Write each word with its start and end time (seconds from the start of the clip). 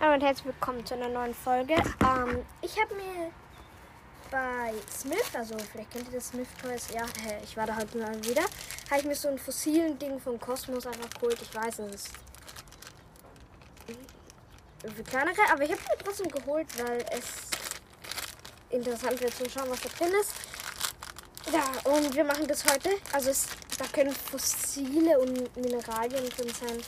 Hallo 0.00 0.14
und 0.14 0.20
herzlich 0.20 0.46
willkommen 0.46 0.86
zu 0.86 0.94
einer 0.94 1.08
neuen 1.08 1.34
Folge. 1.34 1.72
Ähm, 1.74 2.46
ich 2.62 2.80
habe 2.80 2.94
mir 2.94 3.32
bei 4.30 4.72
Smith, 4.96 5.34
also 5.34 5.56
vielleicht 5.72 5.90
kennt 5.90 6.06
ihr 6.06 6.14
das 6.14 6.28
Smith 6.28 6.46
Toys, 6.62 6.86
ja, 6.94 7.04
ich 7.42 7.56
war 7.56 7.66
da 7.66 7.74
heute 7.74 7.98
mal 7.98 8.14
wieder, 8.22 8.42
habe 8.90 9.00
ich 9.00 9.04
mir 9.06 9.16
so 9.16 9.26
ein 9.26 9.38
fossilen 9.38 9.98
Ding 9.98 10.20
vom 10.20 10.38
Kosmos 10.38 10.86
einfach 10.86 11.10
geholt. 11.10 11.42
Ich 11.42 11.52
weiß, 11.52 11.80
es 11.80 11.94
ist 11.96 12.10
für 14.94 15.02
kleinere, 15.02 15.40
aber 15.52 15.64
ich 15.64 15.72
habe 15.72 15.80
mir 15.82 16.04
trotzdem 16.04 16.28
geholt, 16.28 16.68
weil 16.78 17.04
es 17.10 17.50
interessant 18.70 19.20
wird 19.20 19.34
zu 19.34 19.50
schauen, 19.50 19.68
was 19.68 19.80
da 19.80 19.88
drin 19.98 20.14
ist. 20.20 20.32
Ja, 21.52 21.90
und 21.90 22.14
wir 22.14 22.22
machen 22.22 22.46
das 22.46 22.64
heute. 22.66 22.90
Also 23.12 23.30
es, 23.30 23.48
da 23.76 23.84
können 23.86 24.14
Fossile 24.14 25.18
und 25.18 25.56
Mineralien 25.56 26.28
drin 26.30 26.52
sein. 26.54 26.78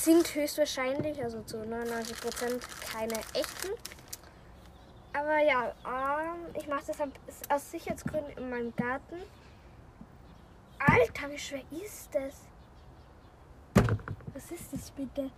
Sind 0.00 0.32
höchstwahrscheinlich, 0.32 1.20
also 1.22 1.42
zu 1.42 1.56
99% 1.58 2.60
keine 2.92 3.18
echten. 3.34 3.70
Aber 5.12 5.38
ja, 5.40 5.72
ähm, 5.84 6.54
ich 6.54 6.68
mache 6.68 6.84
das 6.86 7.00
aus 7.50 7.70
Sicherheitsgründen 7.72 8.30
in 8.36 8.48
meinem 8.48 8.76
Garten. 8.76 9.16
Alter, 10.78 11.30
wie 11.30 11.38
schwer 11.38 11.62
ist 11.70 12.10
das? 12.14 12.34
Was 14.34 14.52
ist 14.52 14.72
das 14.72 14.90
bitte? 14.92 15.30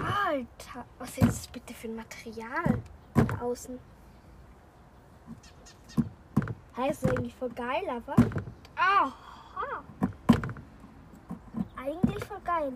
Alter, 0.00 0.84
was 1.00 1.18
ist 1.18 1.26
das 1.26 1.48
bitte 1.48 1.74
für 1.74 1.88
ein 1.88 1.96
Material 1.96 2.78
da 3.14 3.40
außen? 3.40 3.80
Heißt 6.76 7.04
eigentlich 7.08 7.34
voll 7.34 7.50
geil, 7.50 7.82
aber. 7.88 8.14
Aha! 8.76 9.31
Eigentlich 11.84 12.24
voll 12.24 12.40
geil. 12.44 12.72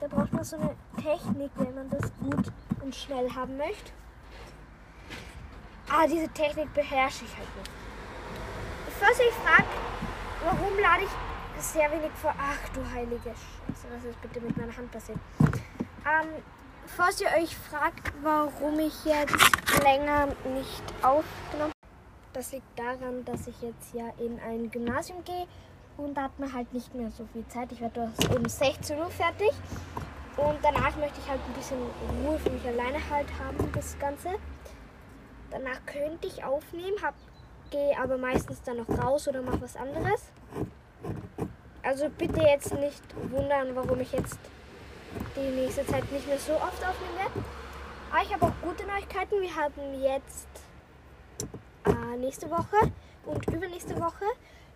Da 0.00 0.08
braucht 0.08 0.32
man 0.32 0.44
so 0.44 0.56
eine 0.56 0.76
Technik, 1.02 1.50
wenn 1.56 1.74
man 1.74 1.88
das 1.88 2.12
gut 2.20 2.52
und 2.82 2.94
schnell 2.94 3.30
haben 3.34 3.56
möchte. 3.56 3.92
Ah, 5.88 6.06
diese 6.06 6.28
Technik 6.28 6.72
beherrsche 6.74 7.24
ich 7.24 7.34
halt 7.34 7.56
nicht. 7.56 7.70
Bevor 8.84 9.08
ihr 9.08 9.28
euch 9.28 9.34
fragt, 9.34 9.68
warum 10.44 10.78
lade 10.78 11.04
ich 11.04 11.62
sehr 11.62 11.90
wenig 11.90 12.10
vor. 12.20 12.34
Ach 12.38 12.68
du 12.74 12.84
heilige 12.94 13.30
Scheiße, 13.30 13.86
was 13.90 14.04
ist 14.04 14.20
bitte 14.20 14.40
mit 14.40 14.56
meiner 14.56 14.76
Hand 14.76 14.90
passiert? 14.92 15.18
Ähm, 15.40 16.28
falls 16.86 17.20
ihr 17.22 17.28
euch 17.28 17.56
fragt, 17.56 18.12
warum 18.22 18.78
ich 18.80 19.04
jetzt 19.06 19.82
länger 19.82 20.28
nicht 20.44 20.82
aufgenommen 21.02 21.72
das 22.38 22.52
liegt 22.52 22.78
daran, 22.78 23.24
dass 23.24 23.48
ich 23.48 23.60
jetzt 23.62 23.92
ja 23.94 24.04
in 24.18 24.38
ein 24.38 24.70
Gymnasium 24.70 25.24
gehe 25.24 25.46
und 25.98 26.14
da 26.14 26.22
hat 26.22 26.38
man 26.38 26.52
halt 26.52 26.72
nicht 26.72 26.94
mehr 26.94 27.10
so 27.10 27.26
viel 27.32 27.46
Zeit. 27.48 27.70
Ich 27.72 27.80
werde 27.80 28.10
um 28.34 28.48
16 28.48 28.98
Uhr 28.98 29.10
fertig 29.10 29.50
und 30.36 30.58
danach 30.62 30.96
möchte 30.96 31.20
ich 31.20 31.28
halt 31.28 31.40
ein 31.46 31.52
bisschen 31.52 31.78
Ruhe 32.24 32.38
für 32.38 32.50
mich 32.50 32.64
alleine 32.66 32.98
halt 33.10 33.26
haben, 33.38 33.72
das 33.72 33.98
Ganze. 33.98 34.30
Danach 35.50 35.84
könnte 35.86 36.28
ich 36.28 36.44
aufnehmen, 36.44 36.96
gehe 37.70 37.98
aber 37.98 38.16
meistens 38.16 38.62
dann 38.62 38.78
noch 38.78 38.88
raus 38.98 39.28
oder 39.28 39.42
mache 39.42 39.62
was 39.62 39.76
anderes. 39.76 40.30
Also 41.82 42.08
bitte 42.16 42.40
jetzt 42.40 42.74
nicht 42.74 43.02
wundern, 43.30 43.74
warum 43.74 44.00
ich 44.00 44.12
jetzt 44.12 44.38
die 45.36 45.60
nächste 45.60 45.86
Zeit 45.86 46.10
nicht 46.12 46.26
mehr 46.26 46.38
so 46.38 46.52
oft 46.52 46.84
aufnehmen 46.84 47.16
werde. 47.16 47.44
Aber 48.10 48.22
ich 48.22 48.32
habe 48.32 48.46
auch 48.46 48.52
gute 48.62 48.86
Neuigkeiten. 48.86 49.40
Wir 49.40 49.54
haben 49.54 50.02
jetzt 50.02 50.48
äh, 51.86 52.16
nächste 52.18 52.50
Woche 52.50 52.92
und 53.24 53.46
übernächste 53.48 53.98
Woche 54.00 54.24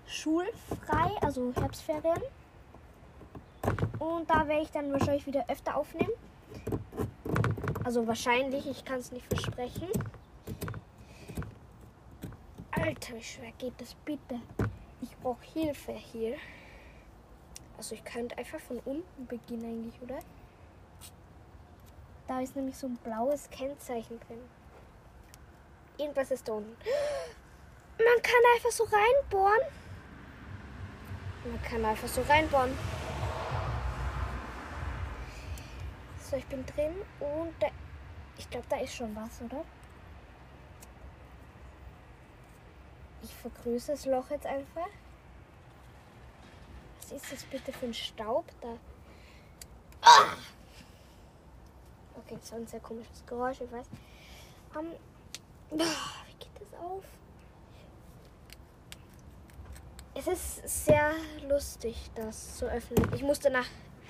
schulfrei, 0.06 1.10
also 1.20 1.52
Herbstferien. 1.54 2.22
Und 3.98 4.28
da 4.28 4.46
werde 4.48 4.62
ich 4.62 4.70
dann 4.70 4.92
wahrscheinlich 4.92 5.26
wieder 5.26 5.44
öfter 5.48 5.76
aufnehmen. 5.76 6.12
Also 7.84 8.06
wahrscheinlich, 8.06 8.66
ich 8.66 8.84
kann 8.84 8.98
es 8.98 9.12
nicht 9.12 9.26
versprechen. 9.26 9.88
Alter, 12.70 13.14
wie 13.14 13.22
schwer 13.22 13.52
geht 13.58 13.80
das 13.80 13.94
bitte? 13.94 14.40
Ich 15.00 15.16
brauche 15.18 15.44
Hilfe 15.44 15.92
hier. 15.92 16.36
Also 17.76 17.94
ich 17.94 18.04
könnte 18.04 18.36
einfach 18.38 18.60
von 18.60 18.78
unten 18.84 19.26
beginnen 19.26 19.64
eigentlich, 19.64 20.00
oder? 20.02 20.18
Da 22.28 22.40
ist 22.40 22.56
nämlich 22.56 22.76
so 22.76 22.86
ein 22.86 22.96
blaues 22.96 23.50
Kennzeichen 23.50 24.20
drin. 24.20 24.40
Irgendwas 25.98 26.30
ist 26.30 26.48
da 26.48 26.52
unten. 26.52 26.76
Man 27.98 28.22
kann 28.22 28.40
einfach 28.54 28.70
so 28.70 28.84
reinbohren. 28.84 29.60
Man 31.44 31.62
kann 31.62 31.84
einfach 31.84 32.08
so 32.08 32.22
reinbohren. 32.22 32.76
So, 36.18 36.36
ich 36.36 36.46
bin 36.46 36.64
drin 36.64 36.94
und 37.20 37.52
da, 37.60 37.66
ich 38.38 38.48
glaube, 38.48 38.66
da 38.68 38.76
ist 38.78 38.94
schon 38.94 39.14
was, 39.16 39.42
oder? 39.42 39.64
Ich 43.22 43.34
vergrößere 43.34 43.96
das 43.96 44.06
Loch 44.06 44.30
jetzt 44.30 44.46
einfach. 44.46 44.88
Was 47.00 47.12
ist 47.12 47.32
das 47.32 47.44
bitte 47.44 47.72
für 47.72 47.86
ein 47.86 47.94
Staub 47.94 48.44
da? 48.60 48.76
Ah! 50.02 50.36
Okay, 52.16 52.36
das 52.40 52.52
war 52.52 52.58
ein 52.58 52.66
sehr 52.66 52.80
komisches 52.80 53.26
Geräusch, 53.26 53.60
ich 53.60 53.70
weiß. 53.70 53.86
Um, 54.74 54.92
wie 55.70 55.76
geht 55.78 56.60
das 56.60 56.80
auf? 56.80 57.04
Es 60.14 60.26
ist 60.26 60.84
sehr 60.86 61.12
lustig, 61.48 62.10
das 62.14 62.58
zu 62.58 62.66
öffnen. 62.66 63.02
Ich 63.14 63.22
musste 63.22 63.50
nach 63.50 63.66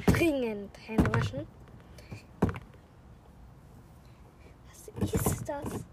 dringend 0.07 0.77
Hände 0.87 1.15
waschen. 1.15 1.47
Was 4.97 5.15
ist 5.15 5.49
das? 5.49 5.85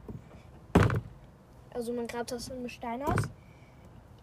Also 1.73 1.93
man 1.93 2.07
grabt 2.07 2.33
aus 2.33 2.49
einem 2.49 2.67
Stein 2.67 3.03
aus. 3.03 3.21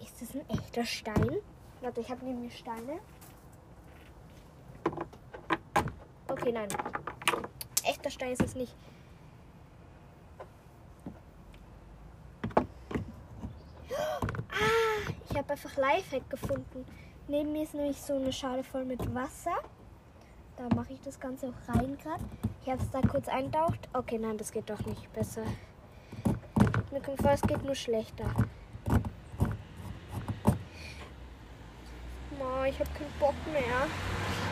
Ist 0.00 0.20
das 0.20 0.34
ein 0.34 0.48
echter 0.50 0.84
Stein? 0.84 1.36
Warte, 1.80 2.00
ich 2.00 2.10
habe 2.10 2.24
neben 2.24 2.42
mir 2.42 2.50
Steine. 2.50 2.98
Okay, 6.28 6.52
nein. 6.52 6.68
Echter 7.84 8.10
Stein 8.10 8.32
ist 8.32 8.42
es 8.42 8.54
nicht. 8.54 8.74
Ich 15.30 15.36
habe 15.36 15.45
einfach 15.56 15.76
Lifehack 15.78 16.28
gefunden. 16.28 16.84
Neben 17.28 17.52
mir 17.52 17.62
ist 17.62 17.74
nämlich 17.74 18.00
so 18.00 18.14
eine 18.14 18.32
Schale 18.32 18.62
voll 18.62 18.84
mit 18.84 19.14
Wasser. 19.14 19.56
Da 20.56 20.68
mache 20.74 20.92
ich 20.92 21.00
das 21.00 21.18
Ganze 21.18 21.48
auch 21.48 21.74
rein 21.74 21.96
gerade. 21.96 22.22
Ich 22.62 22.70
habe 22.70 22.82
es 22.82 22.90
da 22.90 23.00
kurz 23.00 23.26
eintaucht. 23.28 23.88
Okay, 23.94 24.18
nein, 24.18 24.36
das 24.36 24.52
geht 24.52 24.68
doch 24.68 24.84
nicht 24.84 25.10
besser. 25.14 25.42
Mir 26.92 27.00
kommt 27.00 27.22
vor, 27.22 27.30
es 27.30 27.40
geht 27.42 27.64
nur 27.64 27.74
schlechter. 27.74 28.26
Oh, 32.38 32.64
ich 32.64 32.78
habe 32.78 32.90
keinen 32.90 33.18
Bock 33.18 33.34
mehr. 33.50 33.86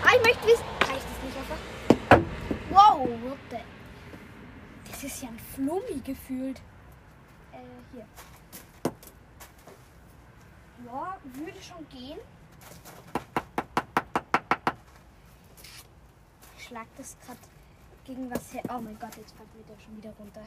Ah, 0.02 0.16
ich 0.16 0.24
möchte 0.24 0.46
wissen. 0.46 0.64
Reicht 0.88 1.04
das 1.04 1.22
nicht 1.22 1.36
einfach? 1.36 1.58
Wow, 2.70 3.08
what 3.24 3.38
the? 3.50 3.58
Das 4.90 5.04
ist 5.04 5.22
ja 5.22 5.28
ein 5.28 5.38
Flummi 5.38 6.00
gefühlt. 6.02 6.62
Äh, 7.52 7.58
hier. 7.92 8.06
Ja, 10.84 11.16
würde 11.22 11.62
schon 11.62 11.88
gehen. 11.88 12.18
Ich 16.56 16.64
schlag 16.64 16.86
das 16.96 17.16
gerade 17.24 17.38
gegen 18.04 18.30
was 18.30 18.52
her. 18.52 18.62
Oh 18.68 18.80
mein 18.80 18.98
Gott, 18.98 19.16
jetzt 19.16 19.34
fällt 19.34 19.54
mir 19.54 19.62
der 19.64 19.78
schon 19.80 19.96
wieder 19.96 20.12
runter. 20.18 20.42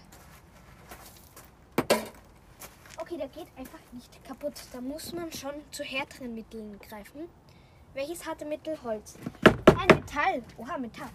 Okay, 3.00 3.18
der 3.18 3.30
geht 3.30 3.48
einfach 3.58 3.80
nicht 3.92 4.24
kaputt. 4.26 4.54
Da 4.74 4.82
muss 4.82 5.14
man 5.14 5.32
schon 5.32 5.54
zu 5.72 5.84
härteren 5.84 6.36
Mitteln 6.36 6.78
greifen. 6.80 7.30
Welches 7.94 8.26
harte 8.26 8.46
Mittel? 8.46 8.78
Holz. 8.84 9.18
Ein 9.76 9.96
Metall. 9.96 10.44
Oha, 10.58 10.78
Metall. 10.78 11.10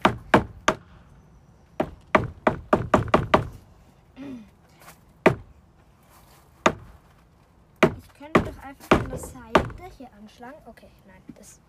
könnte 8.23 8.53
doch 8.53 8.63
einfach 8.63 9.02
von 9.13 9.19
der 9.19 9.19
Seite 9.19 9.97
hier 9.97 10.09
anschlagen. 10.19 10.57
Okay, 10.67 10.89
nein, 11.07 11.23
das 11.37 11.61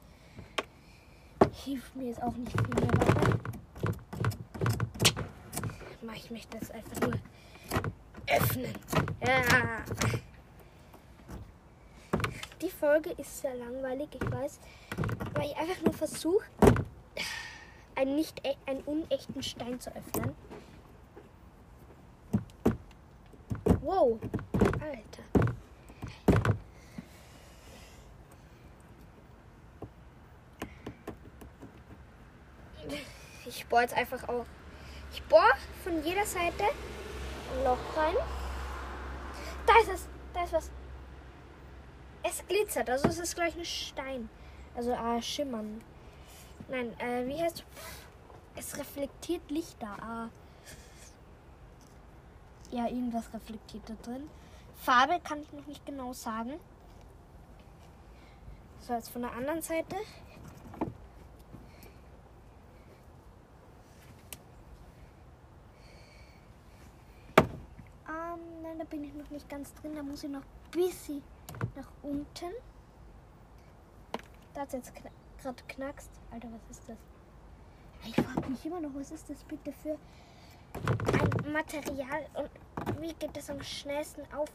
hilft 1.64 1.96
mir 1.96 2.08
jetzt 2.08 2.22
auch 2.22 2.34
nicht 2.36 2.52
viel 2.52 2.76
mehr 2.76 2.88
weiter. 2.88 3.38
Mache 6.02 6.18
ich 6.18 6.32
mich 6.32 6.48
das 6.48 6.72
einfach 6.72 7.02
nur 7.02 7.14
öffnen. 8.28 8.74
Ja. 9.26 9.42
Die 12.62 12.70
Folge 12.70 13.12
ist 13.12 13.42
sehr 13.42 13.56
langweilig, 13.56 14.10
ich 14.14 14.32
weiß, 14.32 14.60
weil 15.34 15.46
ich 15.46 15.58
einfach 15.58 15.82
nur 15.84 15.94
versuche, 15.94 16.46
einen, 17.96 18.16
nicht, 18.16 18.46
e-, 18.46 18.56
einen 18.66 18.82
unechten 18.84 19.44
Stein 19.44 19.80
zu 19.80 19.94
öffnen. 19.94 20.34
Wow, 23.82 24.18
Alter. 24.80 25.24
Ich 33.56 33.68
bohre 33.68 33.84
jetzt 33.84 33.94
einfach 33.94 34.28
auch. 34.28 34.46
Ich 35.14 35.22
bohre 35.24 35.54
von 35.84 36.04
jeder 36.04 36.26
Seite 36.26 36.64
ein 36.64 37.64
Loch 37.64 37.98
rein. 37.98 38.16
Da 39.68 39.74
ist 39.82 39.90
es. 39.94 40.08
Da 40.34 40.44
ist 40.44 40.54
was. 40.54 40.72
Es 42.24 42.44
glitzert. 42.48 42.90
Also 42.90 43.08
es 43.10 43.20
ist 43.20 43.36
gleich 43.36 43.56
ein 43.56 43.66
Stein. 43.66 44.30
Also 44.76 44.92
äh, 44.92 45.22
schimmern. 45.22 45.84
Nein, 46.68 47.00
äh, 47.00 47.28
wie 47.28 47.40
heißt 47.40 47.64
es? 48.56 48.78
reflektiert 48.78 49.52
Lichter. 49.52 50.30
Äh, 52.72 52.76
ja, 52.76 52.88
irgendwas 52.88 53.32
reflektiert 53.34 53.84
da 53.88 53.94
drin. 54.02 54.30
Farbe 54.76 55.20
kann 55.24 55.42
ich 55.44 55.52
noch 55.54 55.68
nicht 55.68 55.86
genau 55.86 56.14
sagen. 56.14 56.54
So, 58.80 58.94
jetzt 58.94 59.10
von 59.10 59.22
der 59.22 59.32
anderen 59.34 59.62
Seite. 59.62 59.96
Ähm, 68.08 68.40
nein, 68.62 68.78
da 68.78 68.82
bin 68.94 69.06
ich 69.06 69.14
noch 69.16 69.30
nicht 69.32 69.50
ganz 69.50 69.74
drin. 69.74 69.96
Da 69.96 70.04
muss 70.04 70.24
ich 70.24 70.30
noch 70.30 70.42
ein 70.42 70.72
bisschen 70.72 71.24
nach 71.76 71.90
unten. 72.04 72.52
Da 74.54 74.62
hat 74.62 74.74
jetzt 74.74 74.94
gerade 75.42 75.64
knackst. 75.68 76.12
Alter, 76.30 76.48
was 76.52 76.78
ist 76.78 76.88
das? 76.88 76.98
Ich 78.06 78.16
frage 78.16 78.50
mich 78.50 78.64
immer 78.64 78.80
noch, 78.82 78.92
was 78.94 79.10
ist 79.10 79.28
das 79.32 79.44
bitte 79.46 79.74
für 79.74 79.98
ein 80.76 81.52
Material 81.52 82.28
und 82.36 83.02
wie 83.02 83.14
geht 83.14 83.36
das 83.36 83.50
am 83.50 83.64
schnellsten 83.64 84.32
auf, 84.32 84.50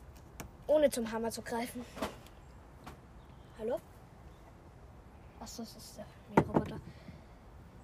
ohne 0.68 0.88
zum 0.88 1.10
Hammer 1.10 1.32
zu 1.32 1.42
greifen? 1.42 1.84
Hallo? 3.58 3.80
Achso, 5.40 5.62
das 5.62 5.76
ist 5.76 5.98
der 5.98 6.06
Mähroboter. 6.36 6.78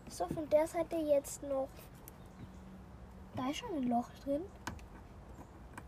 So, 0.09 0.29
von 0.29 0.49
der 0.51 0.69
Seite 0.69 0.97
jetzt 0.99 1.43
noch. 1.43 1.69
Da 3.35 3.51
ist 3.51 3.57
schon 3.57 3.75
ein 3.75 3.89
Loch 3.89 4.09
drin. 4.23 4.43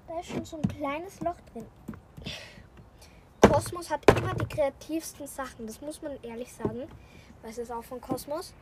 Da 0.09 0.21
ist 0.21 0.29
schon 0.31 0.45
so 0.45 0.57
ein 0.57 0.69
kleines 0.69 1.21
Loch 1.21 1.37
drin. 1.53 1.67
Kosmos 3.41 3.91
hat 3.91 4.09
immer 4.17 4.35
die 4.35 4.47
kreativsten 4.47 5.27
Sachen, 5.27 5.67
das 5.67 5.81
muss 5.81 6.01
man 6.03 6.13
ehrlich 6.23 6.53
sagen. 6.53 6.89
Was 7.43 7.59
ist 7.59 7.71
auch 7.71 7.85
von 7.85 8.01
Kosmos? 8.01 8.55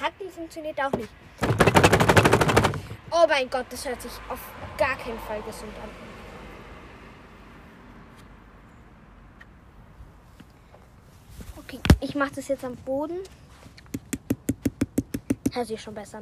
Hacken 0.00 0.30
funktioniert 0.30 0.78
auch 0.80 0.92
nicht. 0.92 1.08
Oh 3.10 3.26
mein 3.28 3.48
Gott, 3.48 3.66
das 3.70 3.86
hört 3.86 4.02
sich 4.02 4.12
auf 4.28 4.40
gar 4.76 4.96
keinen 4.96 5.18
Fall 5.20 5.40
gesund 5.42 5.72
an. 5.82 5.90
Okay, 11.56 11.80
ich 12.00 12.14
mache 12.14 12.34
das 12.34 12.48
jetzt 12.48 12.64
am 12.64 12.76
Boden. 12.76 13.20
Hört 15.54 15.68
sich 15.68 15.80
schon 15.80 15.94
besser. 15.94 16.20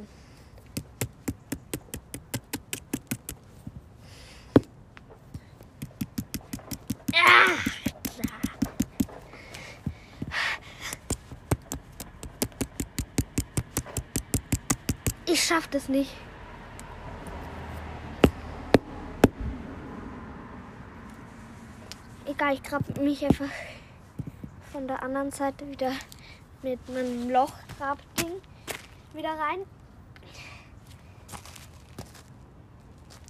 Ich 15.25 15.43
schaff 15.43 15.67
das 15.69 15.89
nicht. 15.89 16.11
Egal, 22.25 22.53
ich 22.53 22.61
grab 22.61 22.97
mich 22.99 23.25
einfach 23.25 23.49
von 24.71 24.87
der 24.87 25.01
anderen 25.01 25.31
Seite 25.31 25.67
wieder 25.67 25.91
mit 26.61 26.87
meinem 26.87 27.31
Lochgrabding 27.31 28.32
wieder 29.13 29.29
rein. 29.29 29.65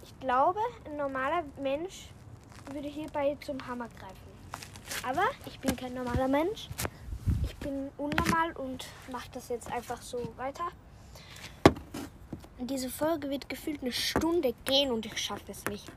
Ich 0.03 0.19
glaube, 0.19 0.59
ein 0.85 0.97
normaler 0.97 1.43
Mensch 1.61 2.09
würde 2.71 2.87
hierbei 2.87 3.37
zum 3.45 3.65
Hammer 3.67 3.89
greifen. 3.89 4.33
Aber 5.05 5.23
ich 5.45 5.59
bin 5.59 5.75
kein 5.75 5.93
normaler 5.93 6.27
Mensch. 6.27 6.69
Ich 7.43 7.55
bin 7.57 7.89
unnormal 7.97 8.53
und 8.53 8.87
mache 9.11 9.29
das 9.33 9.49
jetzt 9.49 9.71
einfach 9.71 10.01
so 10.01 10.33
weiter. 10.37 10.63
Diese 12.59 12.89
Folge 12.89 13.29
wird 13.29 13.49
gefühlt 13.49 13.81
eine 13.81 13.91
Stunde 13.91 14.53
gehen 14.63 14.91
und 14.91 15.05
ich 15.05 15.17
schaffe 15.17 15.51
es 15.51 15.65
nicht, 15.65 15.91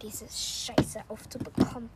diese 0.00 0.26
Scheiße 0.26 1.02
aufzubekommen. 1.08 1.90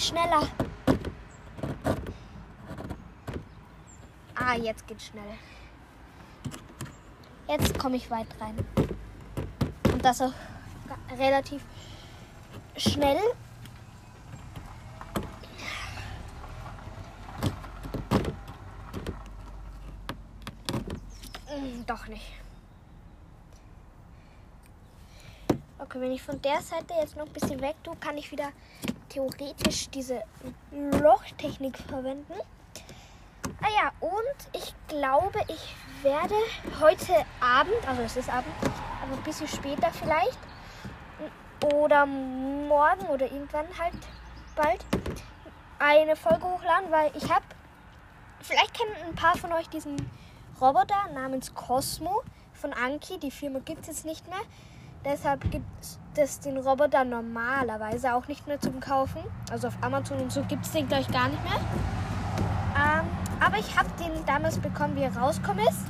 Schneller. 0.00 0.48
Ah, 4.34 4.54
jetzt 4.54 4.86
geht's 4.86 5.06
schnell. 5.06 5.38
Jetzt 7.48 7.78
komme 7.78 7.96
ich 7.96 8.10
weit 8.10 8.26
rein. 8.40 8.56
Und 9.92 10.04
das 10.04 10.20
auch 10.20 10.32
relativ 11.16 11.62
schnell. 12.76 13.20
Hm, 21.46 21.86
doch 21.86 22.06
nicht. 22.08 22.32
Okay, 25.78 26.00
wenn 26.00 26.12
ich 26.12 26.22
von 26.22 26.40
der 26.42 26.60
Seite 26.60 26.94
jetzt 27.00 27.16
noch 27.16 27.26
ein 27.26 27.32
bisschen 27.32 27.60
weg 27.60 27.76
tue, 27.82 27.96
kann 27.96 28.18
ich 28.18 28.30
wieder 28.32 28.50
theoretisch 29.16 29.88
diese 29.88 30.22
Lochtechnik 31.00 31.78
verwenden. 31.78 32.34
Ah 33.62 33.68
ja, 33.74 33.92
und 34.00 34.36
ich 34.52 34.74
glaube, 34.88 35.40
ich 35.48 35.74
werde 36.02 36.34
heute 36.80 37.24
Abend, 37.40 37.76
also 37.88 38.02
es 38.02 38.16
ist 38.18 38.28
Abend, 38.28 38.52
aber 39.02 39.16
ein 39.16 39.22
bisschen 39.22 39.48
später 39.48 39.90
vielleicht, 39.90 40.38
oder 41.74 42.04
morgen 42.04 43.06
oder 43.06 43.24
irgendwann 43.32 43.66
halt 43.78 43.94
bald 44.54 44.84
eine 45.78 46.14
Folge 46.14 46.44
hochladen, 46.44 46.90
weil 46.90 47.10
ich 47.16 47.32
habe, 47.32 47.44
vielleicht 48.42 48.74
kennen 48.74 48.94
ein 49.08 49.14
paar 49.14 49.38
von 49.38 49.50
euch 49.54 49.68
diesen 49.70 49.96
Roboter 50.60 51.08
namens 51.14 51.54
Cosmo 51.54 52.22
von 52.52 52.74
Anki. 52.74 53.18
Die 53.18 53.30
Firma 53.30 53.60
gibt 53.60 53.82
es 53.82 53.86
jetzt 53.86 54.04
nicht 54.04 54.28
mehr. 54.28 54.42
Deshalb 55.06 55.48
gibt 55.52 55.64
es 56.16 56.40
den 56.40 56.56
Roboter 56.56 57.04
normalerweise 57.04 58.12
auch 58.12 58.26
nicht 58.26 58.48
mehr 58.48 58.60
zum 58.60 58.80
Kaufen. 58.80 59.22
Also 59.52 59.68
auf 59.68 59.74
Amazon 59.80 60.18
und 60.18 60.32
so 60.32 60.42
gibt 60.42 60.66
es 60.66 60.72
den 60.72 60.88
gleich 60.88 61.06
gar 61.06 61.28
nicht 61.28 61.44
mehr. 61.44 61.60
Ähm, 62.76 63.06
aber 63.38 63.56
ich 63.56 63.78
habe 63.78 63.88
den 64.00 64.26
damals 64.26 64.58
bekommen, 64.58 64.96
wie 64.96 65.02
er 65.02 65.16
rausgekommen 65.16 65.64
ist. 65.64 65.86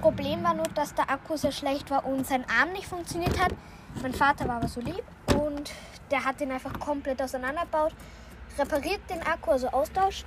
Problem 0.00 0.42
war 0.42 0.54
nur, 0.54 0.64
dass 0.74 0.94
der 0.94 1.10
Akku 1.10 1.36
sehr 1.36 1.52
schlecht 1.52 1.90
war 1.90 2.06
und 2.06 2.26
sein 2.26 2.46
Arm 2.58 2.72
nicht 2.72 2.86
funktioniert 2.86 3.38
hat. 3.38 3.52
Mein 4.00 4.14
Vater 4.14 4.48
war 4.48 4.56
aber 4.56 4.68
so 4.68 4.80
lieb 4.80 5.04
und 5.36 5.70
der 6.10 6.24
hat 6.24 6.40
den 6.40 6.52
einfach 6.52 6.72
komplett 6.80 7.20
auseinandergebaut, 7.20 7.92
repariert 8.58 9.00
den 9.10 9.20
Akku, 9.26 9.50
also 9.50 9.68
austauscht. 9.68 10.24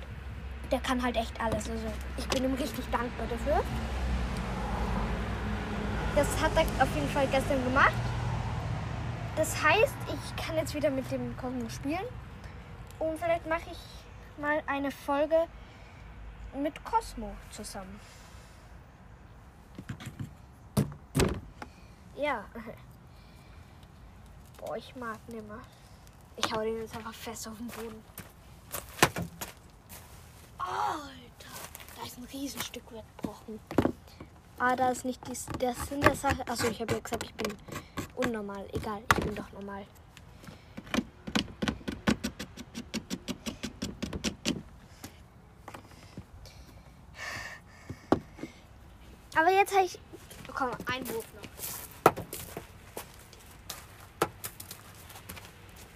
Der 0.70 0.78
kann 0.78 1.02
halt 1.02 1.16
echt 1.16 1.40
alles. 1.40 1.68
Also 1.68 1.86
ich 2.18 2.28
bin 2.28 2.44
ihm 2.44 2.54
richtig 2.54 2.84
dankbar 2.92 3.26
dafür. 3.28 3.64
Das 6.18 6.42
hat 6.42 6.50
er 6.56 6.62
auf 6.82 6.92
jeden 6.96 7.08
Fall 7.10 7.28
gestern 7.28 7.62
gemacht. 7.62 7.92
Das 9.36 9.62
heißt, 9.62 9.94
ich 10.08 10.44
kann 10.44 10.56
jetzt 10.56 10.74
wieder 10.74 10.90
mit 10.90 11.08
dem 11.12 11.36
Cosmo 11.36 11.68
spielen. 11.68 12.04
Und 12.98 13.20
vielleicht 13.20 13.46
mache 13.46 13.70
ich 13.70 13.78
mal 14.36 14.60
eine 14.66 14.90
Folge 14.90 15.46
mit 16.60 16.82
Cosmo 16.82 17.36
zusammen. 17.52 18.00
Ja. 22.16 22.44
Boah, 24.58 24.76
ich 24.76 24.96
mag 24.96 25.18
nimmer. 25.28 25.60
Ich 26.34 26.52
hau 26.52 26.62
den 26.62 26.78
jetzt 26.78 26.96
einfach 26.96 27.14
fest 27.14 27.46
auf 27.46 27.56
den 27.58 27.68
Boden. 27.68 28.02
Alter, 30.58 31.54
da 31.94 32.02
ist 32.04 32.18
ein 32.18 32.24
Riesenstück 32.24 32.90
weggebrochen. 32.90 33.60
Ah, 34.60 34.74
da 34.74 34.90
ist 34.90 35.04
nicht 35.04 35.20
dies, 35.28 35.46
der 35.60 35.72
Sinn 35.72 36.00
der 36.00 36.16
Sache. 36.16 36.42
Achso, 36.48 36.66
ich 36.66 36.80
habe 36.80 36.92
ja 36.92 36.98
gesagt, 36.98 37.22
ich 37.22 37.34
bin 37.34 37.54
unnormal. 38.16 38.66
Egal, 38.72 39.02
ich 39.12 39.24
bin 39.24 39.34
doch 39.36 39.50
normal. 39.52 39.86
Aber 49.36 49.50
jetzt 49.52 49.72
habe 49.72 49.84
ich. 49.84 49.98
Komm, 50.52 50.70
ein 50.92 51.08
Wurf 51.08 51.24
noch. 51.36 51.42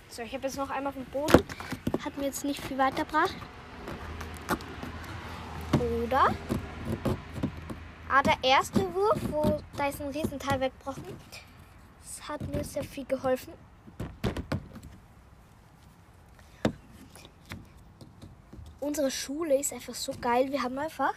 So, 0.08 0.22
ich 0.22 0.32
habe 0.34 0.44
jetzt 0.44 0.56
noch 0.56 0.70
einmal 0.70 0.92
dem 0.92 1.04
Boden. 1.06 1.42
Hat 2.04 2.16
mir 2.16 2.26
jetzt 2.26 2.44
nicht 2.44 2.60
viel 2.62 2.78
weitergebracht. 2.78 3.34
Oder? 6.04 6.32
Ah, 8.14 8.22
der 8.22 8.36
erste 8.42 8.94
Wurf, 8.94 9.18
wo 9.30 9.62
da 9.74 9.88
ist 9.88 9.98
ein 10.02 10.08
Riesenteil 10.08 10.60
weggebrochen. 10.60 11.02
Das 12.02 12.28
hat 12.28 12.42
mir 12.42 12.62
sehr 12.62 12.84
viel 12.84 13.06
geholfen. 13.06 13.54
Unsere 18.80 19.10
Schule 19.10 19.58
ist 19.58 19.72
einfach 19.72 19.94
so 19.94 20.12
geil. 20.20 20.52
Wir 20.52 20.62
haben 20.62 20.78
einfach 20.78 21.14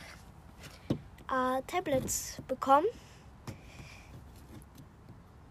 äh, 1.29 1.61
Tablets 1.67 2.41
bekommen. 2.47 2.87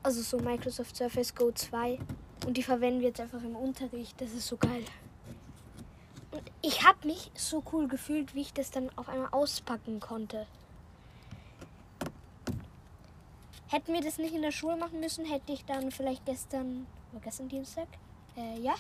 Also 0.02 0.22
so 0.22 0.38
Microsoft 0.38 0.96
Surface 0.96 1.34
Go 1.34 1.52
2. 1.52 1.98
Und 2.46 2.56
die 2.56 2.62
verwenden 2.62 3.00
wir 3.00 3.08
jetzt 3.08 3.20
einfach 3.20 3.42
im 3.42 3.54
Unterricht. 3.54 4.18
Das 4.18 4.32
ist 4.32 4.46
so 4.46 4.56
geil. 4.56 4.86
Und 6.30 6.50
ich 6.62 6.86
habe 6.86 7.06
mich 7.06 7.30
so 7.34 7.62
cool 7.70 7.86
gefühlt, 7.86 8.34
wie 8.34 8.40
ich 8.40 8.54
das 8.54 8.70
dann 8.70 8.88
auf 8.96 9.10
einmal 9.10 9.28
auspacken 9.30 10.00
konnte. 10.00 10.46
Hätten 13.74 13.92
wir 13.92 14.02
das 14.02 14.18
nicht 14.18 14.32
in 14.32 14.42
der 14.42 14.52
Schule 14.52 14.76
machen 14.76 15.00
müssen, 15.00 15.24
hätte 15.24 15.52
ich 15.52 15.64
dann 15.64 15.90
vielleicht 15.90 16.24
gestern, 16.26 16.86
war 17.10 17.20
gestern 17.20 17.48
Dienstag? 17.48 17.88
Äh, 18.36 18.60
ja, 18.60 18.76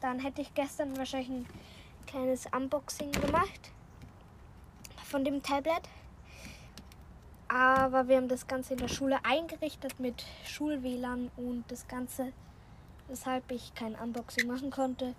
dann 0.00 0.18
hätte 0.18 0.40
ich 0.40 0.54
gestern 0.54 0.96
wahrscheinlich 0.96 1.28
ein 1.28 1.46
kleines 2.06 2.46
Unboxing 2.46 3.12
gemacht 3.12 3.70
von 5.04 5.26
dem 5.26 5.42
Tablet. 5.42 5.82
Aber 7.48 8.08
wir 8.08 8.16
haben 8.16 8.28
das 8.28 8.46
Ganze 8.46 8.72
in 8.72 8.78
der 8.78 8.88
Schule 8.88 9.22
eingerichtet 9.26 10.00
mit 10.00 10.24
Schul-WLAN 10.46 11.30
und 11.36 11.64
das 11.68 11.86
Ganze, 11.86 12.32
weshalb 13.08 13.52
ich 13.52 13.74
kein 13.74 13.94
Unboxing 13.94 14.46
machen 14.46 14.70
konnte. 14.70 15.14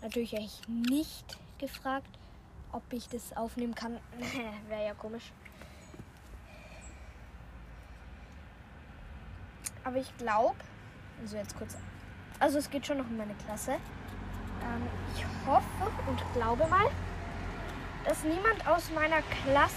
Natürlich 0.00 0.32
habe 0.34 0.44
ich 0.44 0.68
nicht 0.68 1.38
gefragt, 1.58 2.20
ob 2.70 2.84
ich 2.92 3.08
das 3.08 3.36
aufnehmen 3.36 3.74
kann. 3.74 3.98
Wäre 4.68 4.84
ja 4.84 4.94
komisch. 4.94 5.32
Aber 9.84 9.96
ich 9.96 10.16
glaube, 10.16 10.56
also 11.20 11.36
jetzt 11.36 11.56
kurz, 11.56 11.76
also 12.40 12.58
es 12.58 12.70
geht 12.70 12.86
schon 12.86 12.98
noch 12.98 13.06
um 13.06 13.16
meine 13.16 13.34
Klasse. 13.34 13.72
Ähm, 13.72 14.88
ich 15.14 15.24
hoffe 15.46 15.92
und 16.08 16.22
glaube 16.32 16.66
mal, 16.66 16.86
dass 18.04 18.24
niemand 18.24 18.66
aus 18.66 18.90
meiner 18.90 19.22
Klasse 19.22 19.74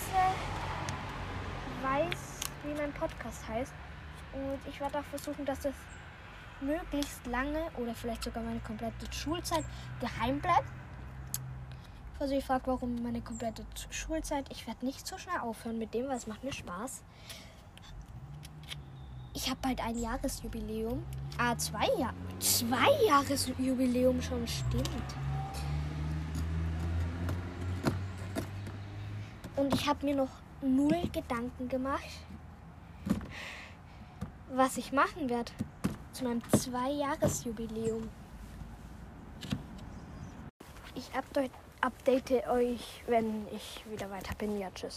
weiß, 1.83 2.39
wie 2.63 2.73
mein 2.73 2.91
Podcast 2.93 3.47
heißt. 3.47 3.73
Und 4.33 4.59
ich 4.69 4.79
werde 4.79 4.99
auch 4.99 5.03
versuchen, 5.05 5.45
dass 5.45 5.59
das 5.61 5.73
möglichst 6.61 7.25
lange 7.27 7.63
oder 7.77 7.93
vielleicht 7.93 8.23
sogar 8.23 8.43
meine 8.43 8.59
komplette 8.59 9.11
Schulzeit 9.11 9.63
geheim 9.99 10.39
bleibt. 10.39 10.67
Also 12.19 12.33
ich 12.33 12.43
frage, 12.43 12.63
warum 12.65 13.01
meine 13.03 13.21
komplette 13.21 13.63
Schulzeit. 13.91 14.45
Ich 14.51 14.65
werde 14.65 14.85
nicht 14.85 15.05
so 15.05 15.17
schnell 15.17 15.37
aufhören 15.39 15.77
mit 15.77 15.93
dem, 15.93 16.07
weil 16.07 16.17
es 16.17 16.25
macht 16.25 16.43
mir 16.43 16.53
Spaß. 16.53 17.03
Ich 19.47 19.51
habe 19.51 19.61
bald 19.61 19.79
ein 19.79 19.97
Jahresjubiläum. 19.97 21.05
Ah, 21.37 21.57
zwei 21.57 21.87
Jahre. 21.97 22.13
Zwei 22.37 23.05
Jahresjubiläum 23.07 24.21
schon, 24.21 24.45
stimmt. 24.45 24.89
Und 29.55 29.73
ich 29.73 29.87
habe 29.87 30.05
mir 30.05 30.17
noch 30.17 30.31
null 30.61 31.01
Gedanken 31.13 31.69
gemacht, 31.69 32.03
was 34.53 34.75
ich 34.75 34.91
machen 34.91 35.29
werde 35.29 35.53
zu 36.11 36.25
meinem 36.25 36.43
Zwei-Jahres-Jubiläum. 36.51 38.09
Ich 40.93 41.15
update, 41.15 41.51
update 41.79 42.49
euch, 42.49 43.01
wenn 43.07 43.47
ich 43.55 43.85
wieder 43.89 44.11
weiter 44.11 44.35
bin. 44.35 44.59
Ja, 44.59 44.69
tschüss. 44.75 44.95